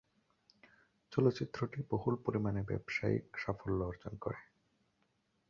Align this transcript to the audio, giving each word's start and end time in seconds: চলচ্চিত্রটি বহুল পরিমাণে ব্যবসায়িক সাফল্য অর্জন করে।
চলচ্চিত্রটি 1.11 1.79
বহুল 1.89 2.15
পরিমাণে 2.25 2.61
ব্যবসায়িক 2.63 3.25
সাফল্য 3.37 3.79
অর্জন 3.83 4.13
করে। 4.15 4.41